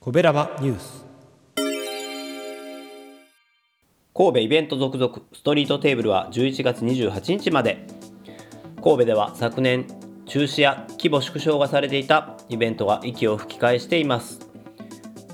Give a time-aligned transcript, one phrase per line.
[0.00, 1.04] コベラバニュース。
[4.14, 7.86] 神戸イベント続々ストリートテーブルは11月28日まで。
[8.82, 9.86] 神戸では昨年
[10.24, 14.40] 中止や規模縮小がされていたイベントが息を吹き返しています。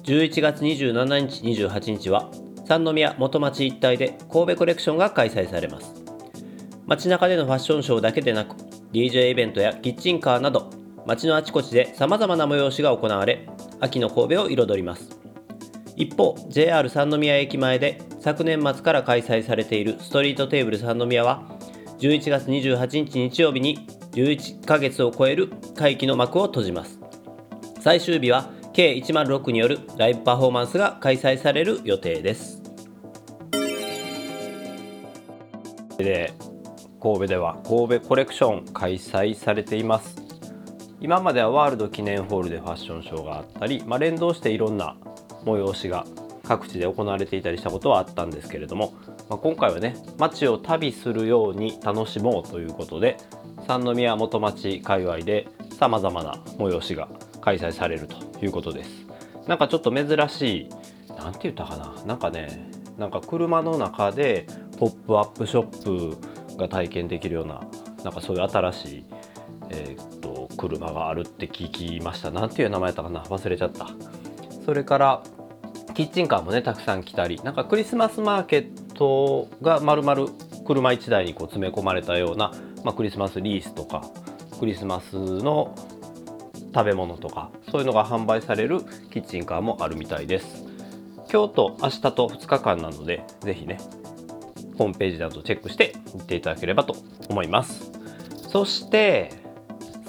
[0.05, 2.31] 11月27日28日は
[2.67, 6.02] 三宮元町一帯で神戸コレクションが開催されます。
[6.87, 8.57] 街中でのファッションショーだけでなく
[8.93, 10.71] DJ イベントやキッチンカーなど
[11.07, 13.49] 街のあちこちで様々な催しが行われ
[13.81, 15.19] 秋の神戸を彩ります。
[15.97, 21.43] 一方 JR 三宮駅前で昨年末から開催されているストリートテーブル三宮は
[21.99, 26.99] 11月28日日曜日に11ヶ月を超える会期の幕を閉じます。
[27.81, 32.63] 最終日は計106によるライブパフォーマンスが開催される予定です。
[37.03, 40.23] 神戸では神戸コレクション開催されています。
[41.01, 44.95] 今まではワールド記念ホールでファッションショーがあったり、まあ、連動していろんな
[45.45, 46.07] 催しが
[46.45, 48.95] 各地で行われていたりしたことはあったんですけれども、
[49.29, 53.17] まあ、今回はね街を旅するように楽しもうということで
[53.67, 57.09] 三宮元町界隈でさまざまな催しが
[57.41, 58.91] 開催されるということです。
[59.49, 60.69] なんかちょっと珍しい
[61.19, 64.47] 何て言ったかななんかねなんか車の中で
[64.79, 66.32] ポップアップショップ
[66.63, 67.61] が体験できるような
[68.05, 69.05] なんかそういう新しい、
[69.71, 72.31] えー、っと車があるって聞きました。
[72.31, 73.23] 何ていう名前やったかな？
[73.25, 73.89] 忘れちゃった。
[74.65, 75.23] それから
[75.95, 80.29] キッチンカーもねたくさん来たりなんかクリスマスマーケットがまるまる
[80.65, 82.53] 車1台にこう詰め込まれたような、
[82.85, 84.09] まあ、クリスマスリースとか
[84.59, 85.75] クリスマスの
[86.75, 90.65] 食べ物とかそういうのが販売されるキッチンカーもあるみたいです。
[91.31, 93.79] 今日と明日と2日間なので是非ね
[94.77, 96.97] ホームページなどチェックして行っていただければと
[97.29, 97.93] 思います。
[98.49, 99.31] そして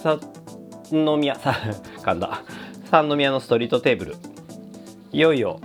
[0.01, 0.19] 三
[1.19, 1.55] 宮さ
[2.03, 2.43] 神田
[2.91, 4.15] 三宮のストリートテーブル。
[5.11, 5.59] いよいよ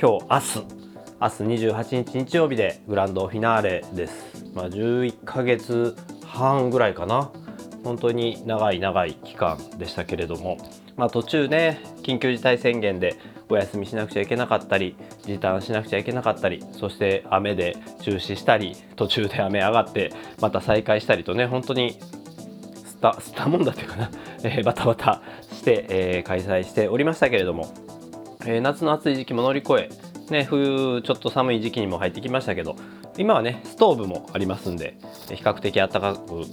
[0.00, 0.76] 今日明日。
[1.18, 1.34] 明日
[1.68, 5.96] 28日日曜日でグランドフィナーレです、まあ、11ヶ月
[6.26, 7.30] 半ぐらいかな。
[7.86, 10.58] 本当に長い長い期間でしたけれども、
[10.96, 13.14] まあ、途中ね緊急事態宣言で
[13.48, 22.00] お休みしなくちゃいけなかったり時短しなくちゃいけなかったりそして雨で中止したり途中で雨上がってまた再開したりとね本当に
[22.84, 24.10] スタスタもんだっていうかな、
[24.42, 27.68] えー、バタバタして、えー、開催しておりましたけれども、
[28.44, 29.88] えー、夏の暑い時期も乗り越え
[30.30, 32.74] ね、冬ちょっと寒い時期にも入ってきましたけど
[33.16, 34.98] 今はねストーブもありますんで
[35.28, 36.44] 比較的暖かく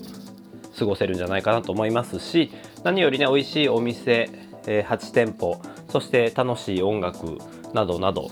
[0.78, 2.52] 過ごせるんじゃないかなと思いますし
[2.84, 4.30] 何よりね美味しいお店、
[4.68, 7.38] えー、8店舗そして楽しい音楽
[7.74, 8.30] などなど、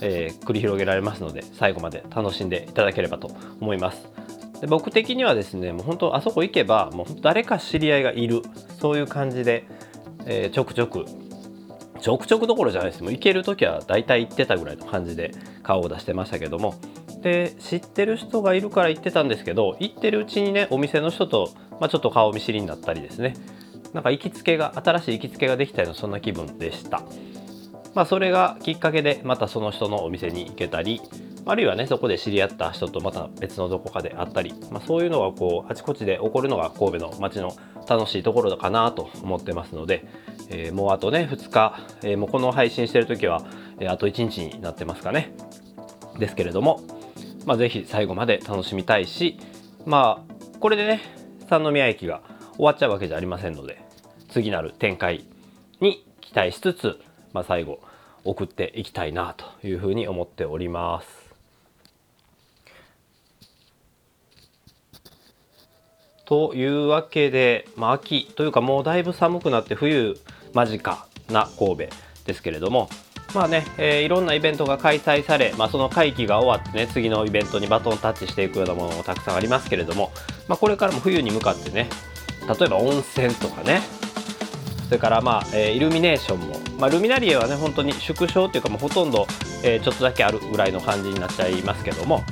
[0.00, 3.30] えー、繰り広げられますので最後まで楽しんでいただければと
[3.60, 4.08] 思います。
[4.60, 8.42] で僕的にはですねもう本当あそこ行けばもう誰か知り合いがいる
[8.80, 9.64] そういう感じで、
[10.24, 11.04] えー、ちょくちょく
[12.00, 15.32] ちょくちょくどころじゃないですもう行ける時は大体行ってたぐらいの感じで
[15.62, 16.74] 顔を出してましたけども
[17.26, 21.50] で知ってる人がいるから行ってたんですけど行ってるうちにねお店の人と
[21.80, 23.34] まあ、ちょっと顔見知りになったりですね。
[23.92, 27.02] なんか行きつけが新しい行きつけができたようなそんな気分でした。
[27.94, 31.00] まあそれがきっかけでまたその人のお店に行けたり
[31.46, 37.56] あるいはねそこで知り合った人とまた別のどこかで会ったり、まあ、そういうのがこうあちこちで起こるのが神戸の街の
[37.88, 40.06] 楽しいところかなと思ってますので、
[40.50, 43.46] えー、もうあとね2日、えー、もうこの配信してる時は、
[43.78, 45.34] えー、あと1日になってますかね。
[46.18, 46.80] ですけれども、
[47.46, 49.38] まあ、ぜひ最後まで楽しみたいし
[49.86, 51.00] まあこれでね
[51.48, 52.20] 三宮駅が
[52.56, 53.80] 終わっちゃうわけじゃありませんので
[54.28, 55.24] 次なる展開
[55.80, 57.00] に期待しつつ、
[57.32, 57.80] まあ、最後
[58.24, 61.26] 送っていきたいなというふうに思っております。
[66.24, 70.18] というわけで、まあ、秋というかもうだいぶ寒くなって冬
[70.54, 71.88] 間近な神戸
[72.24, 72.88] ですけれども
[73.36, 80.10] まあね、えー、いろんなイベントが開催され、まあ、その会期が終わってね次のイベントにバトンタッチしていくようなものもたくさんありますけれども、
[80.48, 81.90] まあ、これからも冬に向かってね
[82.48, 83.82] 例えば温泉とかね
[84.86, 89.26] それからまあ、えー、イルミネーションも、まあ、ルミナリエはね本当に縮小っていうかもうほとんど、
[89.62, 92.24] えー、ちょっとだけあるぐらいの感じになっちゃいますけども、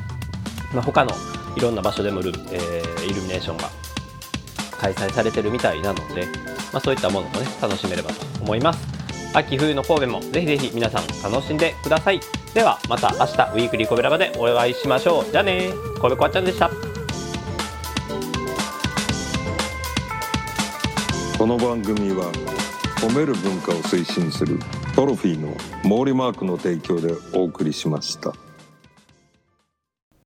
[0.72, 1.12] まあ、他の
[1.54, 3.68] いろんな場所でもル、えー、イルミネーションが
[4.78, 6.24] 開催されてるみたいなので、
[6.72, 9.03] まあ、そういったものもね楽しめればと思います。
[9.34, 12.20] 秋冬の神戸もぜひぜひ皆さん楽しんでください。
[12.54, 15.32] ではまた明日ウィークリーコベラバでお会いしましょう。
[15.32, 15.70] じゃあね
[16.00, 16.70] 神戸こわちゃんでした。
[21.36, 22.30] この番組は
[23.00, 24.60] 褒める文化を推進する
[24.94, 25.52] トロフィーの
[25.82, 28.32] 毛利マークの提供でお送りしました。